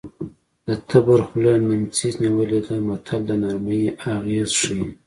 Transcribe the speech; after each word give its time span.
د 0.67 0.67
تبر 0.89 1.19
خوله 1.27 1.53
نیمڅي 1.67 2.09
نیولې 2.21 2.59
ده 2.65 2.75
متل 2.87 3.21
د 3.27 3.31
نرمۍ 3.43 3.81
اغېز 4.15 4.49
ښيي 4.61 4.85